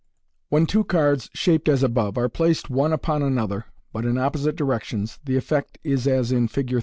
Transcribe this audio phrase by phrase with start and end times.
[0.49, 5.19] When two cards shaped as above are placed one upon another, but in opposite directions,
[5.25, 6.73] the effect is as in Fig.